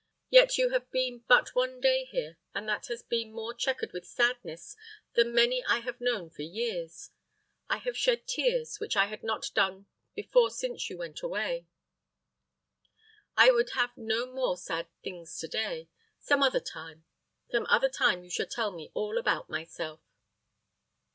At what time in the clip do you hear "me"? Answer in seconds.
18.71-18.89